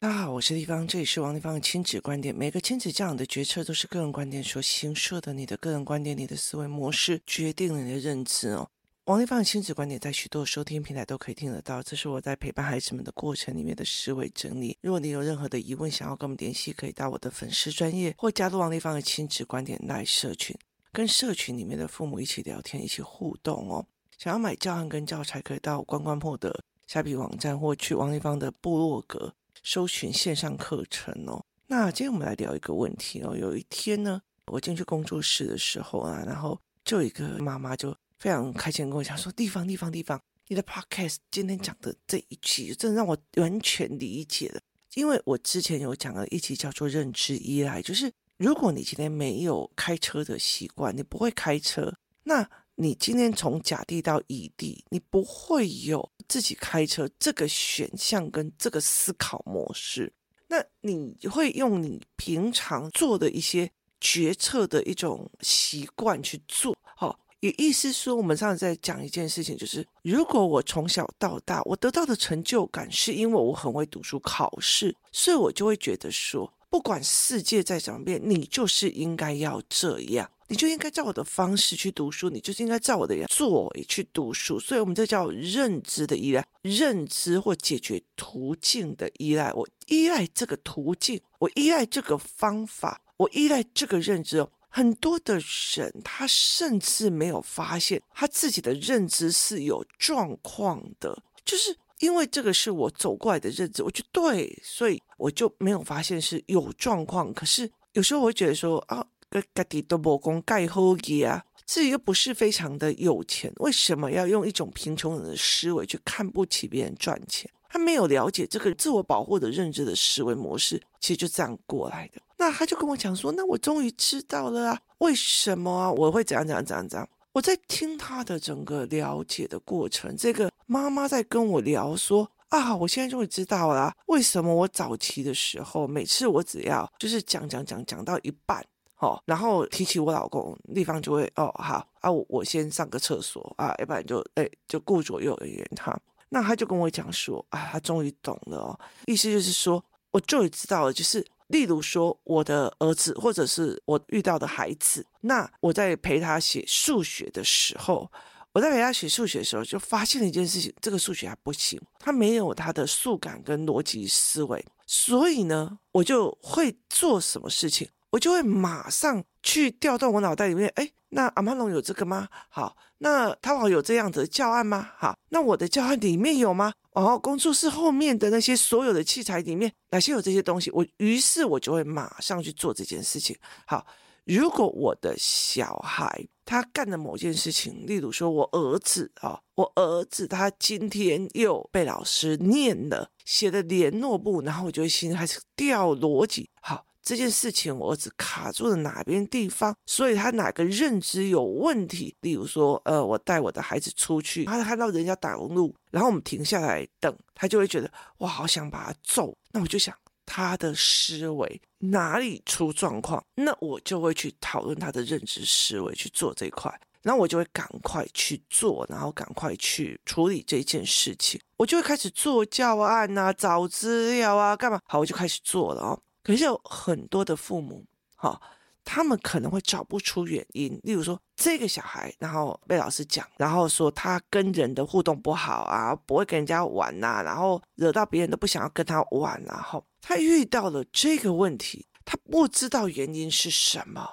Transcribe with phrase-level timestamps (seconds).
[0.00, 2.32] 大家好，我是丽芳，这里是王丽芳的亲子观点。
[2.32, 8.70] 每个亲子教养的决策都是个人观点所形设的，你的个人观点、你的思维模式决定了你的认知哦。
[9.06, 14.78] 王丽芳的亲子观点在许多收听平台都可以听得到，这是我在陪伴孩子们的过程里面的思维整理。
[14.82, 20.56] 如果你有任何的疑问，想要跟我们联系，可以到我的粉丝专业或加入王丽芳的亲子观点来社群，
[20.92, 23.84] 跟社群里面的父母一起聊天，一起互动哦。
[24.16, 31.44] 想要买教案跟教材，可以到关关破的虾皮网站，或去王丽芳的部落格搜寻线上课程哦。
[31.66, 33.36] 那今天我们来聊一个问题哦。
[33.36, 44.60] 有一天呢，我进去工作室的时候啊，然后就有一个妈妈就非常开心跟我讲说：“地方地方地方，你的 podcast 今天讲的这一期，真的让我完全理解了。
[44.94, 52.48] 因为我之前有讲了一期叫做认知依赖，就是如果你今天没有开车的习惯，你不会开车，那。”
[52.80, 60.12] 你今天从甲地到乙地，你不会有自己开车这个选项跟这个思考模式，
[60.46, 63.68] 那你会用你平常做的一些
[64.00, 66.76] 决策的一种习惯去做。
[66.94, 80.30] 好，也意思说，我们上次在讲一件事情，就是如果我从小到大我得到的成就感是因为我很会读书考试，所以我就会觉得说，不管世界再怎么变，你就是应该要这样。
[80.50, 89.52] 你就应该照我的方式去读书，你就是应该照我的作为去读书，所以我们这叫认知的依赖，认知或解决途径的依赖。
[89.52, 94.46] 我依赖这个途径，我依赖这个方法，我依赖这个认知。
[94.70, 95.38] 很多的
[95.74, 107.34] 人他甚至没有发现他自己的认知是有状况的，就是因为这个是我走过来的认知，我觉对，所以我就没有发现是有状况。
[107.34, 109.06] 可是有时候我会觉得说啊。
[109.30, 117.50] 个个地都无功盖好嘢啊，自己又不是非常的有钱，为什么要用一种贫穷人的思维去看不起别人赚钱？
[117.70, 122.20] 他没有了解这个自我保护的认知的思维模式，其实就这样过来的。
[122.38, 125.92] 那他就跟我讲说：“那我终于知道了啊，为什么啊？
[125.92, 138.64] 我会怎样怎样怎样怎样？”我在听他的整个了解的过程，这个妈妈在跟我聊说：“啊，我现在终于知道了，为什么我早期的时候，每次我只要就是讲讲讲讲到一半。”
[138.98, 145.96] 哦，然后提起我老公，丽芳就会哦好啊，我我先上个厕所啊，要不然就哎就顾左右而言他。
[146.30, 158.10] 那他就跟我讲说啊，他终于懂了哦，意思就是说，我终于知道了，就是例如说我的儿子或者是我遇到的孩子，那我在陪他写数学的时候，
[158.52, 167.88] 我在陪他写数学的时候，就发现了一件事情，这个数学还不行，他没有他的数感跟逻辑思维，所以呢，我就会做什么事情。
[168.10, 172.28] 我就会马上去调动我脑袋里面，哎，那阿曼龙有这个吗？
[172.48, 174.90] 好，那淘宝有这样子的教案吗？
[174.96, 176.72] 好，那我的教案里面有吗？
[176.92, 180.70] 哦，工作室后面的那些所有的器材里面哪些有这些东西？
[180.70, 183.36] 我于是我就会马上去做这件事情。
[183.66, 183.86] 好，
[184.24, 196.48] 如果我的小孩他干了某件事情，例如说我儿子啊、哦，我儿子他今天又被老师念了，写的联络簿，然后我就会心开始掉逻辑。
[196.62, 196.87] 好。
[197.08, 202.14] 这件事情我儿子卡住了哪边地方，所以他哪个认知有问题？
[202.20, 209.34] 例如说，呃，我带我的孩子出去，他看到人家挡路，然后我们停下来等，他就会觉得我，好想把他揍。
[209.52, 209.96] 那我就想
[210.26, 216.70] 他的思维哪里出状况，那我就会去讨论他的认知思维去做这一块，
[217.00, 224.78] 然后我就会赶快去做，然后赶快去处理这件事情，我就会开始做教案啊，找资料啊，干嘛？
[224.84, 225.98] 好，我就开始做了哦。
[226.22, 227.84] 可是有很多的父母，
[228.16, 228.40] 哈，
[228.84, 230.78] 他们可能会找不出原因。
[230.82, 244.06] 例如说，这个小孩，然后被老师讲，然后说他跟人的互动不好啊，不会跟人家玩呐，然后惹到别人都不想要跟他玩，然后他遇到了这个问题，他不知道原因是什么，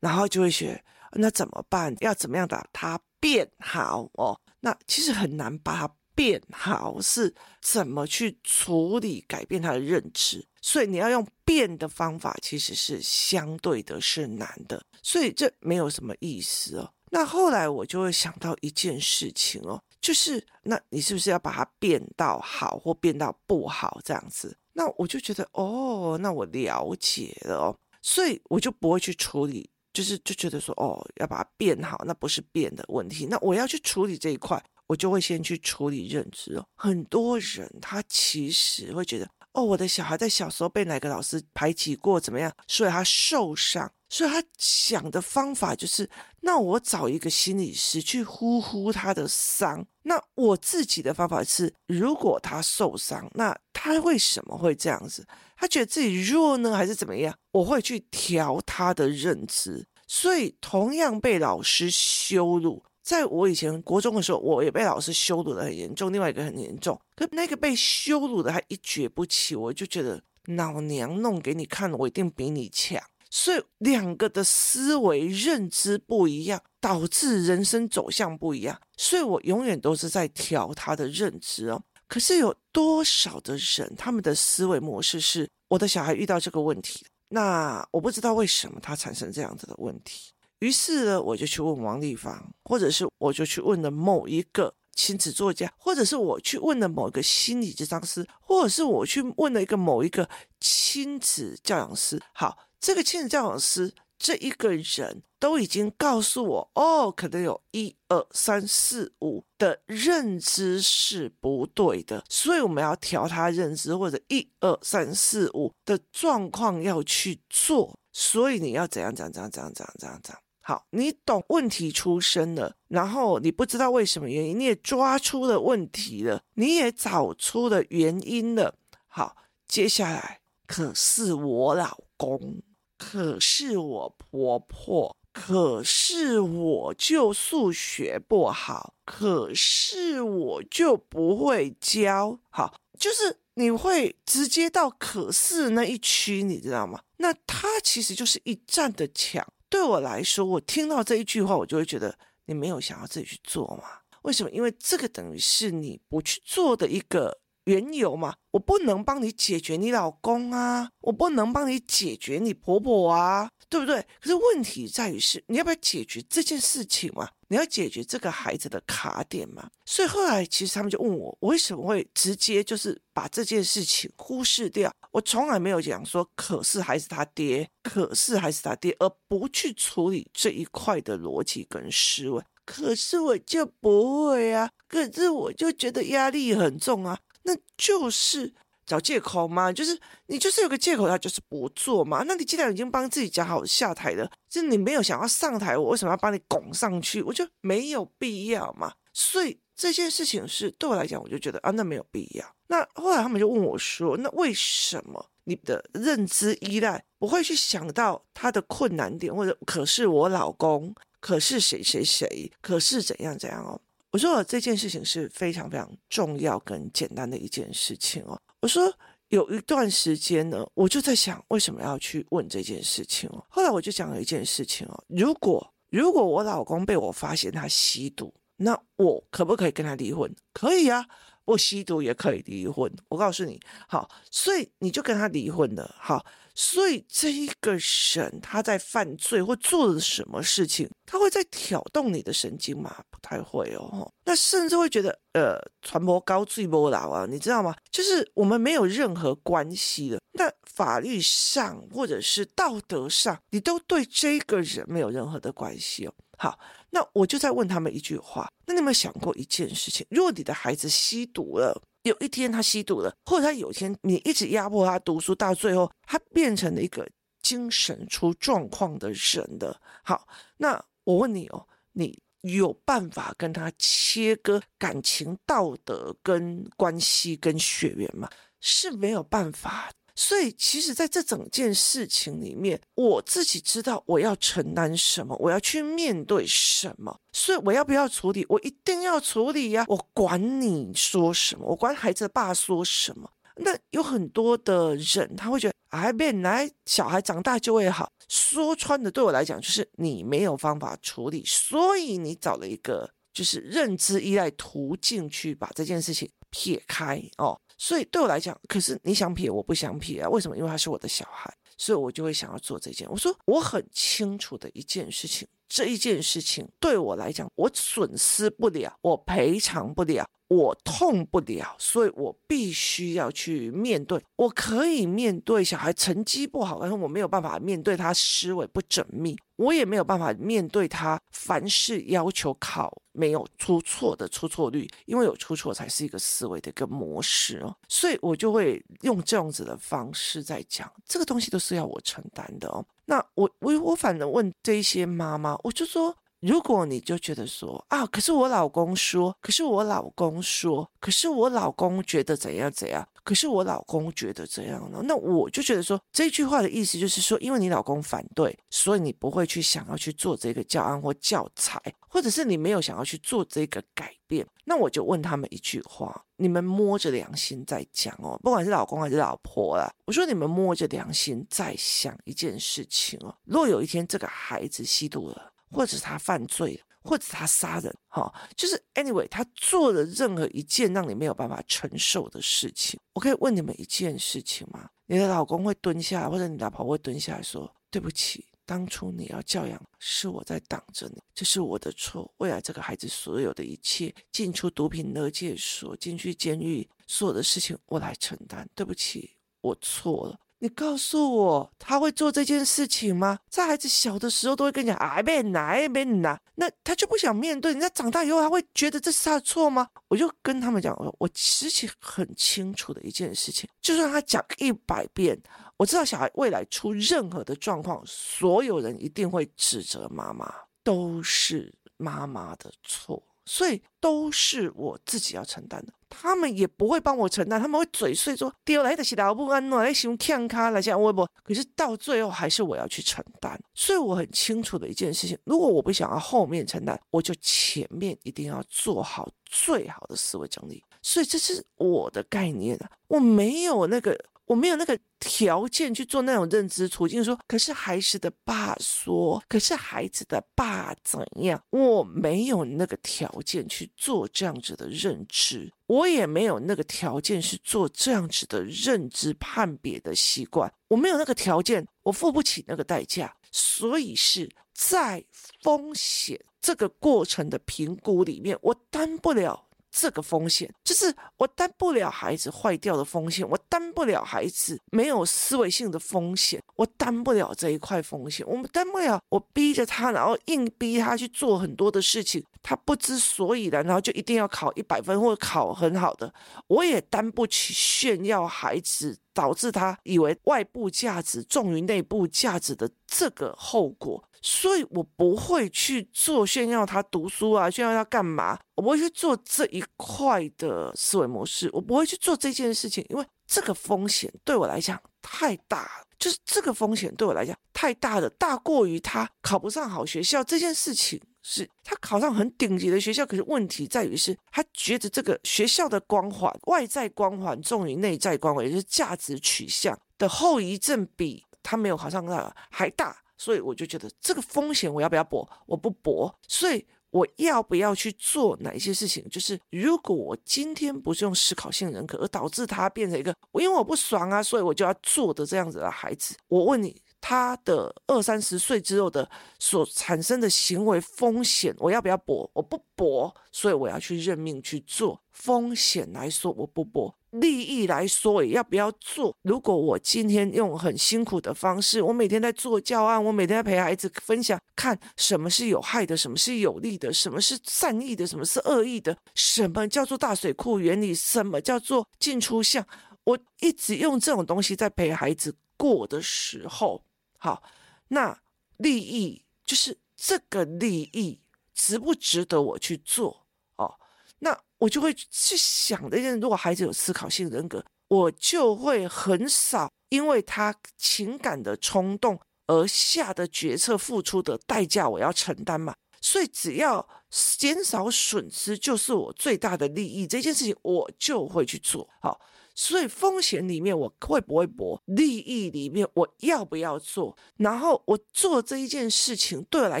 [0.00, 0.82] 然后就会学，
[1.12, 1.94] 那怎么办？
[2.00, 4.40] 要怎么样把他变好哦？
[4.60, 10.46] 那其实很难把他变好，是怎么去处理改变他的认知？
[10.60, 16.92] 所以你要用变的方法，其实是相对的是难的，所以这没有什么意思哦。
[17.10, 24.54] 那后来我就会想到一件事情哦，就是那你是不是要把它变到好或变到不好这样子？
[24.74, 33.24] 那我就觉得哦，那我了解了哦，所以我就不会去处理，就是就觉得说哦，要把它变好，那不是变的问题。
[33.24, 36.66] 那我要去处理这一块，我就会先去处理认知哦。
[36.74, 39.28] 很多人他其实会觉得。
[39.52, 42.52] 哦，我的小孩在小时候被哪个老师排挤过，怎么样？
[42.68, 46.08] 所以他受伤，所以他想的方法就是，
[46.42, 49.84] 那我找一个心理师去呼呼他的伤。
[50.04, 55.26] 那我自己的方法是，如果他受伤，那他为什么会这样子？
[55.56, 57.36] 他觉得自己弱呢，还是怎么样？
[57.50, 59.84] 我会去调他的认知。
[60.06, 66.12] 所以，同样被老师羞辱，在我以前国中的时候，我也被老师羞辱得很严重。
[66.12, 73.02] 另外一个很严重，可那个被羞辱的还一蹶不起，我就觉得老娘弄给你看，我一定比你强。
[73.28, 78.80] 所以，两个的思维认知不一样，导致人生走向不一样。
[78.96, 81.82] 所以我永远都是在调他的认知哦。
[82.06, 90.30] 可是有多少的人，他们的思维模式是：我的小孩遇到这个问题，那我不知道为什么他产生这样子的问题。
[90.60, 100.26] 于是呢，我就去问王丽芳，或者是我就去问了某一个亲子作家，或者是我去问了某一个心理咨商师，或者是我去问了一个某一个
[100.58, 102.22] 亲子教养师。
[102.32, 102.56] 好。
[102.82, 120.42] 这个亲子教养师这一个人都已经告诉我，哦，可能有一二三四五的认知是不对的，所以我们要调他认知，或者一二三四五的状况要去做，所以你要怎样怎样怎样怎样怎样怎样。
[120.70, 128.76] 好，你懂问题出身了，然后你不知道为什么原因，你也抓出了问题了，你也找出了原因了。
[129.08, 129.34] 好，
[129.66, 132.62] 接下来可是我老公。
[132.96, 142.38] 可是我婆婆，可是我就数学不好，可是我就不会教。
[142.48, 147.00] 好，就是你会直接到可是那一区，你知道吗？
[147.16, 149.44] 那它其实就是一站的墙。
[149.70, 154.00] 对我来说，我听到这一句话，我就会觉得你没有想要自己去做嘛？
[154.22, 154.50] 为什么？
[154.50, 157.38] 因为这个等于是你不去做的一个。
[157.64, 164.00] 缘由嘛，我不能帮你解决你老公啊，我不能帮你解决你婆婆啊，对不对？
[164.18, 167.28] 可是问题在于是，你要不要解决这件事情嘛？
[167.48, 169.70] 你要解决这个孩子的卡点嘛？
[169.84, 174.90] 所以后来其实他们就问我，我为什么会直接就是把这件事情忽视掉？
[175.12, 182.42] 我从来没有讲说，可是还是他爹，可是还是他爹，而不去处理这一块的逻辑跟思维。
[182.64, 187.18] 可是我就不会啊，可是我就觉得压力很重啊。
[187.42, 188.54] 那就是
[188.86, 192.22] 找借口嘛，就是你就是有个借口，他就是不做嘛。
[192.26, 197.20] 那你既然已经帮自己讲好下台了，就你没有想要上台，我为什么要把你拱上去？
[197.22, 198.92] 我就没有必要嘛。
[199.12, 202.44] 所以这件事情是对我来讲，我就觉得啊，那没有必要。
[202.66, 213.80] 那后来他们就问我说，那为什么你的认知依赖不会去想到他的困难点，或者可是我老公，可是谁谁谁，可是怎样怎样哦？
[214.10, 218.38] 我说这件事情是非常非常重要跟简单的一件事情哦。
[218.60, 218.92] 我说
[219.28, 223.42] 有一段时间呢，我就在想为什么要去问这件事情哦。
[223.48, 230.34] 后来我就讲了一件事情哦，如果如果我老公被我发现他吸毒，那我可不可以跟他离婚？
[230.52, 231.06] 可以啊。
[231.46, 233.58] 我吸毒也可以离婚，我告诉你，
[233.88, 236.24] 好，所以你就跟他离婚了，好，
[236.62, 243.02] 所以这一个人他在犯罪或做了什么事情，他会在挑动你的神经吗？
[243.08, 247.74] 不太会哦，那甚至会觉得，呃，传播高罪波老啊，你知道吗？
[247.90, 256.12] 就是我们没有任何关系的，那法律上或者是道德上，你都对这个人没有任何的关系哦。
[256.36, 256.58] 好，
[256.90, 260.06] 那我就再问他们一句话：那你有没有想过一件事情？
[260.10, 267.08] 如果你的孩子吸毒了，有一天他吸毒了，或者他有一天你一直压迫他读书，到最后他变成了一个
[267.42, 269.80] 精神出状况的人的。
[270.02, 278.28] 好，那我问你哦，你有办法跟他切割感情、道德跟关系跟血缘吗？
[278.60, 279.90] 是没有办法。
[280.14, 287.18] 所以，其实，在这整件事情里面，我自己知道我要承担什么，我要去面对什么。
[287.32, 288.44] 所以，我要不要处理？
[288.48, 289.84] 我一定要处理呀！
[289.88, 293.30] 我管你说什么，我管孩子的爸说什么。
[293.56, 298.10] 那有很多的人，他会觉得，哎，本来小孩长大就会好。
[298.28, 307.60] 说穿的，对我来讲，就是你没有方法处理，所以你找了一个就是认知依赖途径去把这件事情撇开哦。
[307.82, 310.28] 所以对我来讲，可是你想撇，我不想撇啊。
[310.28, 310.54] 为什么？
[310.54, 313.08] 因为他是我的小孩，所以我就会想要做这件。
[313.10, 320.28] 我说我很清楚的一件事情，这一件事情对我来讲，我损失不了，我赔偿不了。
[320.50, 324.20] 我痛不了，所以我必须要去面对。
[324.34, 337.72] 我可以面对小孩成绩不好，但是我没有办法面对他思维不缜密，我也没有办法面对他凡事要求考没有出错的出错率，因为有出错才是一个思维的一个模式哦。
[337.88, 342.84] 所以我就会用这样子的方式在讲，这个东西都是要我承担的哦。
[343.04, 346.16] 那我我我反正问这些妈妈，我就说。
[346.40, 355.02] 如果你就觉得说啊，可是我老公说，可是我老公说，可是我老公觉得怎样怎样，可是我老公觉得怎样呢？
[355.04, 361.78] 那我就觉得说，这句话的意思就是说，因为你老公反对，所以你不会去想要去做这个教案或教材，
[362.08, 364.46] 或者是你没有想要去做这个改变。
[364.64, 375.49] 那我就问他们一句话：你们摸着良心在讲哦，不管是老公还是老婆啦，我说你们摸着良心在想一件事情哦，若有一天这个孩子吸毒了。
[375.70, 382.98] 或者他犯罪，或者他杀人，哈，就是 anyway，他做了任何一件让你没有办法承受的事情。
[383.12, 384.88] 我可以问你们一件事情吗？
[385.06, 392.32] 你的老公会蹲下，或者你老婆会蹲下来说：“对不起，当初你要教养，是我在挡着你，这是我的错。
[392.38, 398.68] 未来这个孩子所有的一切，进出毒品勒戒所，进去监狱，所有的事情我来承担。
[398.74, 403.38] 对不起，我错了。”你告诉我，他会做这件事情吗？
[403.48, 407.72] 在孩子小的时候都会跟你讲，哎，别拿，哎，别拿，那他就不想面对。
[407.72, 409.88] 人家长大以后，他会觉得这是他的错吗？
[410.08, 415.40] 我就跟他们讲，我其实很清楚的一件事情，就算他讲一百遍，
[415.78, 420.52] 我知道小孩未来出任何的状况，所有人一定会指责妈妈，
[420.84, 423.22] 都是妈妈的错。
[423.46, 433.58] 所以都是我自己要承担的，他们也不会帮我承担，他们会嘴碎说丢来的是老不安诺来想看卡来讲微博，可是到最后还是我要去承担。
[433.72, 440.82] 所以我很清楚的一件事情，如果我不想要后面承担，我就前面一定要做好最好的思维整理。
[441.00, 444.18] 所以这是我的概念啊，我没有那个。
[444.50, 451.62] 我没有那个条件去做那种认知处境，说，可是孩子的爸说，可是孩子的爸怎样？
[451.70, 465.24] 我没有那个条件去做这样子的认知，我也没有那个条件去做这样子的认知判别的习惯，我没有那个条件，我付不起那个代价，所以是在
[465.62, 469.68] 风险这个过程的评估里面，我担不了。
[469.90, 479.20] 这个风险就是我担不了孩子坏掉的风险，我担不了孩子没有思维性的风险，我担不了这一块风险，我们担不了。
[479.28, 486.32] 我逼着他，然后硬逼他去做很多的事情，他不知所以然，然后就一定要考一百分或者考很好的，
[486.68, 494.22] 我也担不起炫耀孩子，导致他以为外部价值重于内部价值的这个后果。
[494.40, 498.58] 所以我不会去做炫耀他读书啊，炫耀他干嘛？
[498.74, 506.06] 我不会去做这一块的思维模式，我不会去做这件事情，因为这个风险对我来讲太大了。
[506.18, 511.20] 就是这个风险对我来讲太大了，大过于他考不上好学校这件事情。
[511.42, 523.16] 是他考上很顶级的学校，可是问题在于是他觉得这个学校的光环、外在光环重于内在光环，也就是价值取向的后遗症比他没有考上那还大。
[523.40, 525.48] 所以我就觉得这个风险我要不要搏？
[525.64, 526.38] 我不搏。
[526.46, 529.26] 所以我要不要去做哪一些事情？
[529.30, 539.28] 就是如果我今天不是用思考性人格，而导致他变成一个因为我不爽啊，所以我就要做的这样子的孩子，我问你，他的二三十岁之后的
[539.58, 542.48] 所产生的行为风险，我要不要搏？
[542.52, 545.18] 我不搏，所以我要去认命去做。
[545.30, 547.14] 风险来说，我不搏。
[547.30, 549.36] 利益来说，也要不要做？
[549.42, 562.84] 如果我今天用很辛苦的方式，我每天在做教案，我每天在陪孩子分享，看什么是有害的，什么是有利的，什么是善意的，什么是恶意的，什么叫做大水库原理，什么叫做进出项，
[563.24, 567.04] 我一直用这种东西在陪孩子过的时候，
[567.38, 567.62] 好，
[568.08, 568.36] 那
[568.78, 571.40] 利益就是这个利益
[571.74, 573.46] 值不值得我去做？
[573.76, 573.94] 哦，
[574.40, 574.58] 那。
[574.80, 585.94] 我就会去想的，如果孩子有思考性人格，我就会很少因为他情感的冲动而下的决策付出的代价，我要承担嘛。
[586.20, 590.26] 所以只要减少损失，就是我最大的利益。
[590.26, 592.08] 这件事情我就会去做。
[592.20, 592.40] 好。
[592.80, 594.98] 所以风险里面我会不会搏？
[595.04, 597.36] 利益里面我要不要做？
[597.58, 600.00] 然后我做这一件事情对我来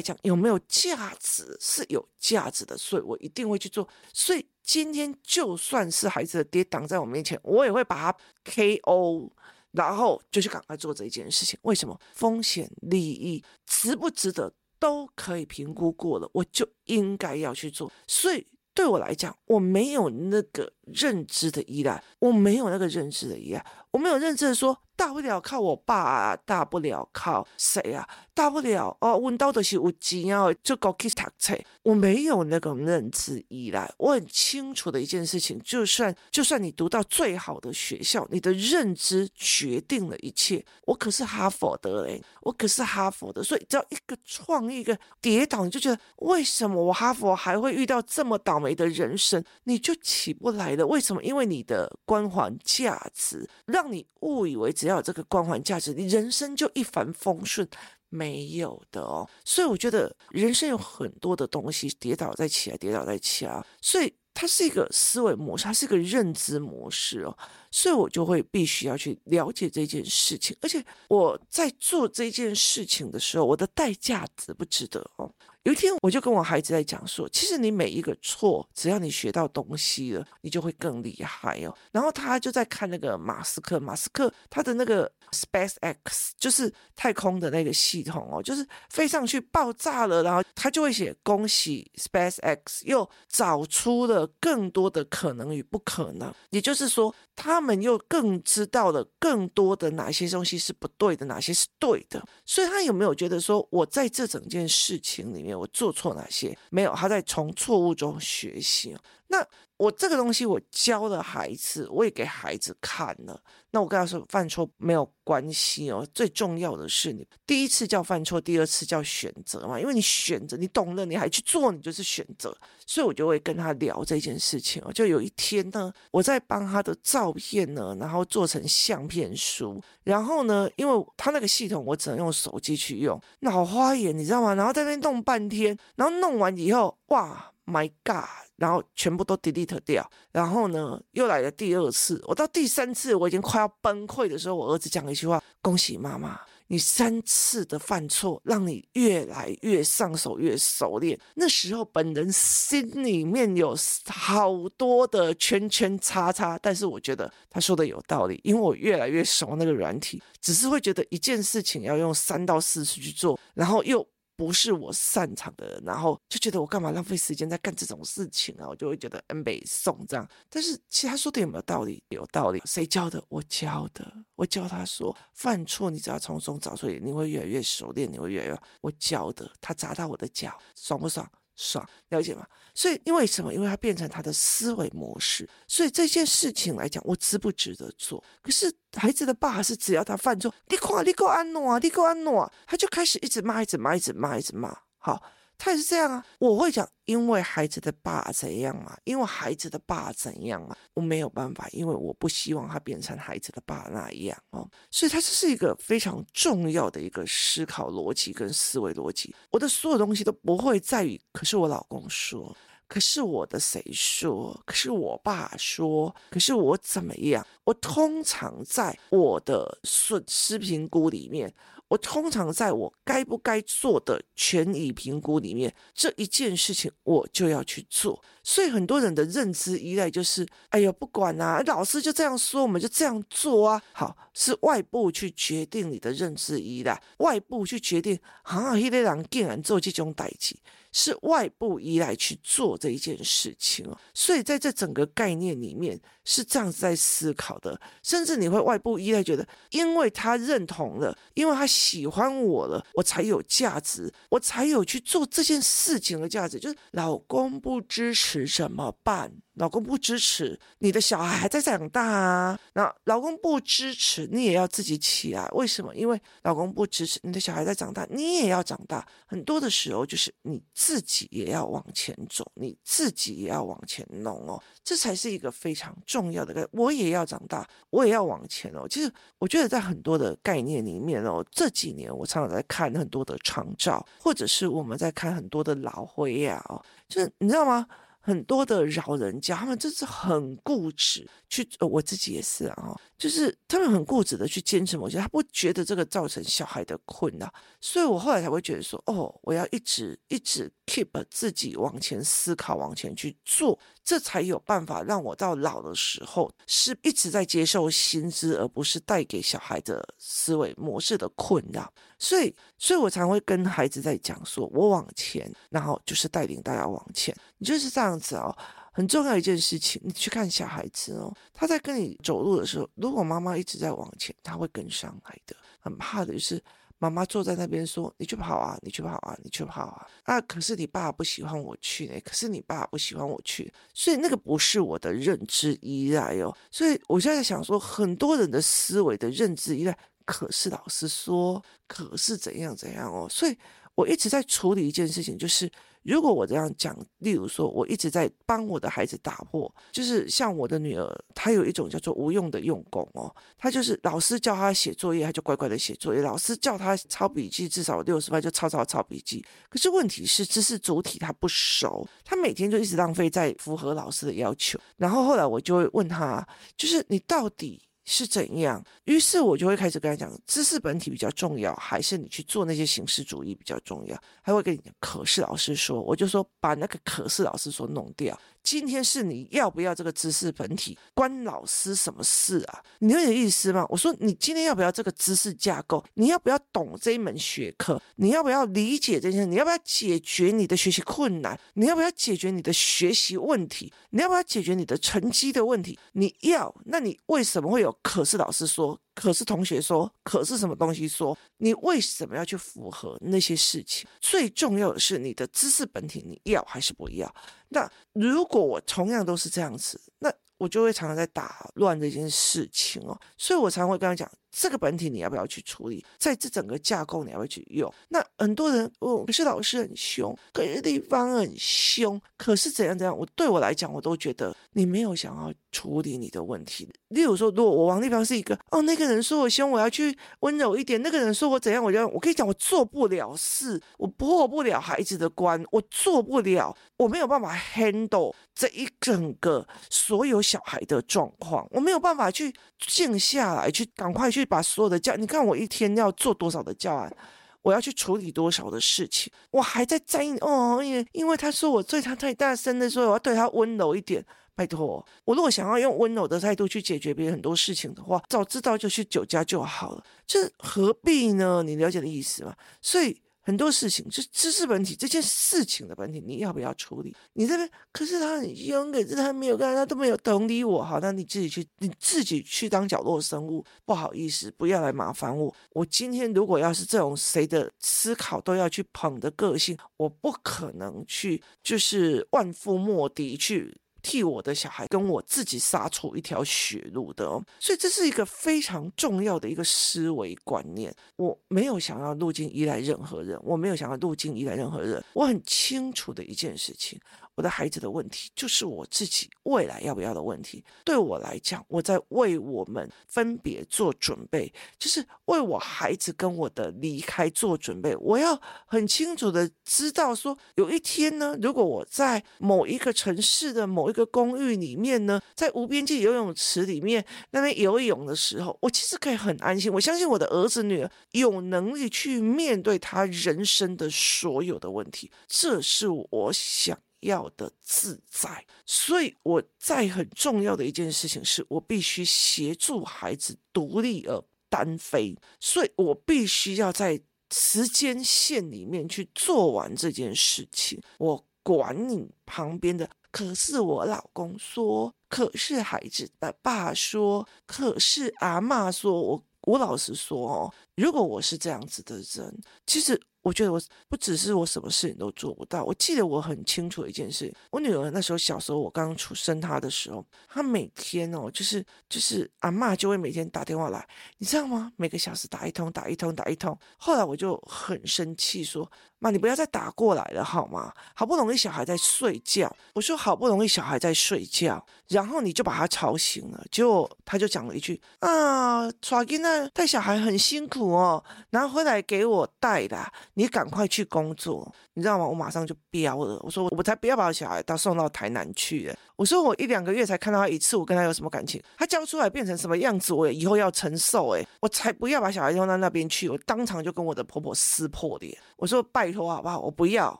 [0.00, 1.54] 讲有没有价值？
[1.60, 3.86] 是有价值的，所以我一定会去做。
[4.14, 8.18] 所以今天就算是孩子的爹挡在我面前，我也会把他
[8.50, 9.30] KO，
[9.72, 11.60] 然后就去赶快做这一件事情。
[11.64, 12.00] 为什么？
[12.14, 17.92] 风险利益值不值得都可以评估过了，我就应该要去做。
[18.06, 18.46] 所以。
[18.74, 28.06] 对我来讲，我没有那个认知的依赖，我没有那个认知的依赖，我没有认知的说大不了靠我爸啊，大不了靠谁啊？
[28.34, 31.58] 大不了哦，问到的是有钱啊，就搞去读册。
[31.82, 40.62] 我没有那个认知依赖，我很清楚的一件事情，就算就算你读到最好的学校，你的认知决定了一切。
[40.84, 50.86] 我可是哈佛的嘞，我可是哈佛的，所以只要一个创意一个跌倒，你就觉得为什么我哈佛还会遇到这么倒霉的人生，你就起不来了。
[50.86, 51.22] 为什么？
[51.24, 57.68] 因为你的光环价值让你误以为只要有这个光环价值，你人生就一帆风顺。
[58.12, 67.38] 没有的哦，所以我觉得人生有很多的东西跌倒再起来，跌倒再起来，所以它是一个思维模式，它是一个认知模式哦，
[67.70, 75.32] 所以我就会必须要去了解这件事情，而且我在做这件事情的时候，我的代价值不值得哦。
[75.64, 81.76] 有一天，我就跟我孩子在讲说，其实你每一个错，只要你学到东西了，你就会更厉害哦。
[81.92, 102.22] 然后他就在看那个马斯克，马斯克他的那个 SpaceX，就是太空的那个系统哦，就是飞上去爆炸了，然后他就会写恭喜 SpaceX 又找出了更多的可能与不可能，也就是说，他们又更知道了更多的哪些东西是不对的，哪些是对的。
[102.44, 106.56] 所以他有没有觉得说，我在这整件事情里面，我做错哪些？
[106.70, 108.96] 没有，他在从错误中学习。
[109.32, 109.46] 那
[109.76, 113.40] 我这个东西我教了孩子，我也给孩子看了。
[113.70, 119.78] 那我跟他说，犯错没有关系哦，最重要的是你第一次叫犯错，第二次叫选择嘛。
[119.78, 122.54] 因为你选择，你懂了，你还去做，你就是选择。
[122.84, 124.92] 所以我就会跟他聊这件事情哦。
[124.92, 129.80] 就有一天呢，我在帮他的照片呢，然后做成相片书。
[130.02, 134.56] 然后呢，因为他那个系统我只能用手机去用，脑花眼你知道吗？
[134.56, 138.49] 然后在那弄半天，然后弄完以后，哇！My God！
[138.60, 142.22] 然后全部都 delete 掉，然后呢，又来了第二次。
[142.26, 153.74] 我到第三次，我已经快要崩溃的时候，我儿子讲了一句话：“恭喜妈妈，你三次的犯错，让你越来越上手，越熟练。”那时候本人心里面有
[154.08, 164.06] 好多的圈圈叉叉，但是我觉得他说的有道理，因为我越来越熟那个软体，只是会觉得一件事情要用三到四次去做，然后又。
[164.40, 168.66] 不是我擅长的，然后就觉得我干嘛浪费时间在干这种事情啊？
[168.66, 170.26] 我就会觉得很北宋这样。
[170.48, 172.02] 但是其实他说的有没有道理？
[172.08, 172.62] 有道理。
[172.64, 173.22] 谁教的？
[173.28, 174.10] 我教的。
[174.36, 178.58] 我教他说，犯错你只要从中找出来，你会越来越熟练，你会越来越。
[178.80, 181.30] 我教的，他砸到我的脚，爽不爽？
[181.62, 182.46] 爽，了解吗？
[182.74, 183.52] 所以因为什么？
[183.52, 185.46] 因为他变成他的思维模式。
[185.68, 188.24] 所以这件事情来讲，我值不值得做？
[188.42, 194.74] 可是孩子的爸是只要他犯错，你快你给我安诺，你给我安诺，他就开始一直骂，一直骂，一直骂，一直骂。
[194.96, 195.22] 好。
[195.62, 209.34] 他也是这样啊，我会讲，因为孩子的爸怎样嘛，因为孩子的爸怎样嘛，我没有办法，因为我不希望他变成孩子的爸那样哦，所以他这是一个非常重要的一个思考逻辑跟思维逻辑。
[209.50, 212.56] 我的所有东西都不会在于，可是我老公说，
[212.88, 217.46] 可是我的谁说，可是我爸说，可是我怎么样？
[217.64, 221.52] 我通常在我的损失评估里面。
[221.90, 228.22] 我通常在我该不该做的权益评估里面，这一件事情我就要去做。
[228.44, 233.82] 所以很多人的认知依赖就是，哎呀，不管啊，老师就这样说，我们就这样做啊。
[233.92, 240.58] 好，是外部去决定你的认知依赖，外部去决定，啊，一个人竟然做这种代际。
[240.92, 256.58] 是外部依赖去做这一件事情哦，所以在这整个概念里面是这样子在思考的，甚至你会外部依赖，觉得因为他认同了，因为他喜欢我了，我才有价值，我才有去做这件事情的价值。
[256.58, 259.32] 就是老公不支持怎么办？
[259.60, 262.58] 老公不支持，你的小孩还在长大啊。
[262.72, 265.46] 那老公不支持，你也要自己起来。
[265.52, 265.94] 为什么？
[265.94, 269.06] 因为老公不支持，你的小孩在长大，你也要长大。
[269.26, 274.58] 很多的时候，就是你自己也要往前走，你自己也要往前弄哦。
[274.82, 276.66] 这才是一个非常重要的。
[276.72, 278.88] 我也要长大，我也要往前哦。
[278.88, 287.86] 其实我觉得在很多的概念里面哦，这几年我常常在看很多的长照，或者是我们在看很多的老灰呀哦，就是你知道吗？
[288.20, 311.92] 很多的老人家，他们真是很固执，去，我自己也是啊，就是他们很固执的去坚持某些，他不觉得这个造成小孩的困扰，所以我后来才会觉得说，哦，我要一直一直 keep 自己往前思考，往前去做，这才有办法让我到老的时候是一直在接受薪资，而不是带给小孩的思维模式的困扰。
[312.18, 318.52] 所以，所以我常会跟孩子在讲说，我往前，然后就是带领大家往前，你就是这样子哦。
[318.92, 325.54] 很重要一件事情，你去看小孩子哦，他在跟你走路的时候，如果妈妈一直在往前，他会跟上来的。
[325.78, 326.62] 很怕的就是
[326.98, 336.54] 妈妈坐在那边说：“你去跑啊，你去跑啊，你去跑啊。”啊，可是你爸不喜欢我去呢，可是你爸不喜欢我去，所以那个不是我的认知依赖哦。
[336.68, 343.56] 所以我现在想说，很多人的思维的认知依赖，可是老师说，可是怎样怎样哦，所以。
[344.00, 345.70] 我一直在处理一件事情，就是
[346.02, 359.44] 如果我这样讲，例如说，我一直在帮我的孩子打破，就是像我的女儿，她有一种叫做无用的用功哦，她就是老师叫她写作业，她就乖乖的写作业；老师叫她抄笔记，至少六十分就抄抄抄笔记。
[359.68, 364.80] 可是问题是，知识主体她不熟，她每天就一直浪费在符合老师的要求。
[364.96, 366.46] 然后后来我就会问她，
[366.78, 367.82] 就是你到底？
[368.04, 368.82] 是怎样？
[369.04, 374.20] 于是我就会开始跟他讲，知识本体比较重要，还是你去做那些形式主义比较重要？
[374.42, 378.38] 还会跟你讲，可是老师说，我就说把那个可是老师说弄掉。
[378.62, 382.82] 今天是你要不要这个知识本体，关老师什么事啊？
[383.00, 383.84] 你有点意思吗？
[383.88, 386.04] 我说你今天要不要这个知识架构？
[386.14, 388.00] 你要不要懂这一门学科？
[388.16, 389.44] 你要不要理解这些？
[389.44, 391.58] 你要不要解决你的学习困难？
[391.74, 393.92] 你要不要解决你的学习问题？
[394.10, 395.98] 你要不要解决你的成绩的问题？
[396.12, 397.96] 你要，那你为什么会有？
[398.02, 401.36] 可是老师说，可是同学说，可是什么东西说？
[401.58, 404.08] 你为什么要去符合那些事情？
[404.18, 407.30] 最重要的是你的知识本体，你要还是不要？
[407.68, 413.20] 那如果我同样都是这样子，那我就会常常在打乱这件事情哦。
[413.36, 414.26] 所以我常会跟他讲。
[414.50, 416.04] 这个本体你要不要去处理？
[416.18, 417.92] 在这整个架构你要不要去用？
[418.08, 423.16] 那很多人哦，可是老师很凶，可是地方很凶，可是怎样怎样？
[423.16, 426.88] 我对我来讲，我都觉得你没有想要处理你的问题。
[427.08, 444.39] 例如说，如果我王地方是一个哦，那个人说我凶，我要去温柔一点；那个人说我怎样，我就我跟你讲，我做不了事，我破不了孩子的关，我做不了，我没有办法 handle 这一整个所有小孩的状况，我没有办法去静下来，去赶快去。
[444.40, 447.14] 去把所有的教，你看我一天要做多少的教案，
[447.62, 454.24] 我要去处理多少的事情，我还在在意哦，因为因为他说我对他太大声的时候，我要对他温柔一点。
[454.56, 461.62] 拜托，我如果想要用温柔的态度去解决别人很多事情的话，早知道就去酒家就好了，这何必呢？
[461.62, 462.54] 你了解的意思吗？
[462.82, 463.20] 所以。
[463.42, 467.14] 很多事情就知识本体这件事情的本体，你要不要处理？
[467.32, 470.82] 你这边可是他很凶，可是他没有干，他都没有同理我。
[470.82, 473.64] 好，那你自己去，你自己去当角落生物。
[473.84, 475.54] 不好意思，不要来麻烦我。
[475.72, 483.76] 我今天如果要是这种谁的思考都要去捧的个性，我不可能去就是万夫莫敌去。
[484.02, 490.94] 替我的小孩跟我自己杀出一条血路的哦，所以这是一个非常重要的一个思维观念。
[491.16, 495.02] 我没有想要路径依赖任何人，我没有想要路径依赖任何人。
[495.12, 496.98] 我很清楚的一件事情，
[497.40, 500.62] 我的孩子的问题就是我自己未来要不要的问题。
[500.84, 507.96] 对我来讲，我在为我们分别做准备，就是为我孩子跟我的离开做准备。
[507.96, 519.72] 我要很清楚的知道说，有一天呢，如果我在某一个城市的某一个公寓里面呢，在无边界游泳池里面那边游泳的时候，我其实可以很安心。
[519.72, 528.44] 我相信我的儿子女儿有能力去面对他人生的所有的问题，这是我想要的自在。
[528.64, 537.00] 所以我在很重要的一件事情是，我必须协助孩子独立而单飞，所以我必须要在
[537.32, 540.80] 时间线里面去做完这件事情。
[540.98, 542.88] 我管你旁边的。
[543.12, 553.00] 可是我老公说，可是孩子的爸说，可是阿嬷说，我我老实说哦，如果我是这样子的人，其实。
[553.22, 555.62] 我觉得我不只是我什么事情都做不到。
[555.64, 563.86] 我记得我很清楚的一件事，我女儿那时候小时候，我刚刚出生她的时候，她每天哦，就是就是阿嬷就会每天打电话来，
[564.18, 564.72] 你知道吗？
[564.76, 566.58] 每个小时打一通，打一通，打一通。
[566.78, 570.72] 后来我就很生气，说：“妈，你不要再打过来了，好吗？
[570.94, 576.44] 好不容易小孩在睡觉，我说好不容易小孩在睡觉，然后你就把他吵醒了。
[576.50, 582.78] 结果他就讲了一句：啊，耍囡仔带小孩很辛苦哦，拿回来给我带的。”
[583.14, 585.06] 你赶快去工作，你知道吗？
[585.06, 586.20] 我马上就飙了。
[586.22, 588.72] 我说我才不要把小孩到送到台南去。
[589.00, 591.42] 我说我一两个月才看到他一次，我跟他有什么感情？
[591.56, 594.10] 他教出来变成什么样子，我以后要承受。
[594.10, 596.06] 哎，我才不要把小孩扔到那边去。
[596.06, 598.14] 我当场就跟我的婆婆撕破脸。
[598.36, 599.40] 我说拜托好不好？
[599.40, 599.98] 我不要。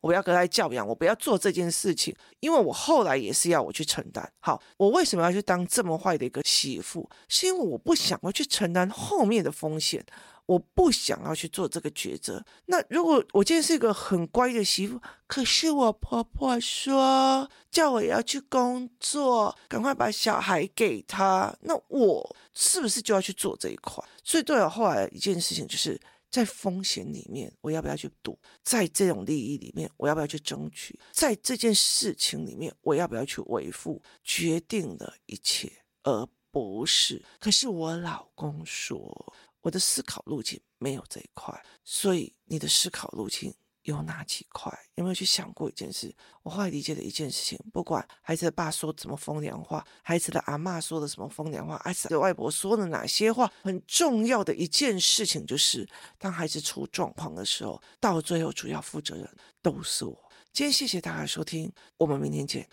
[0.00, 4.30] 我不要跟他教养，我不要做这件事情，因为我后来也是要我去承担。
[4.40, 7.08] 好，我为什么要去当这么坏的一个媳妇？
[7.28, 10.04] 是因为我不想要去承担后面的风险。
[10.46, 12.44] 我不想要去做这个抉择。
[12.66, 24.02] 那如果我今天是一个很乖的媳妇，可是我婆婆说叫我要去工作，赶快把小孩给他，那我是不是就要去做这一块？
[24.24, 25.96] 所以对我后来一件事情，就是
[26.30, 28.38] 在风险里面，我要不要去赌？
[28.62, 30.98] 在这种利益里面，我要不要去争取？
[31.12, 34.00] 在这件事情里面，我要不要去维护？
[34.22, 35.70] 决定了一切，
[36.02, 37.22] 而不是。
[37.38, 39.34] 可是我老公说。
[39.62, 44.72] 我的思考路径没有这一块，所以你的思考路径有哪几块？
[44.94, 46.14] 有没有去想过一件事？
[46.42, 55.88] 我后来理解的一件事情，不管孩子的爸说怎么风凉话，孩子的阿妈说的什么风凉话，孩子的外婆说的哪些话，很重要的一件事情就是，
[56.18, 59.28] 当孩子出状况的时候，到最后主要负责人
[59.62, 60.30] 都是我。
[60.52, 62.68] 今天谢谢大家收听，我们明天见。